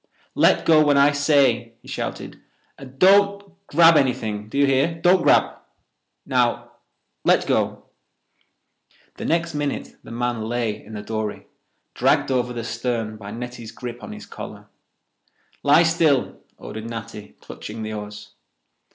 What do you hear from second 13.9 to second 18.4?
on his collar. "Lie still," ordered Natty, clutching the oars.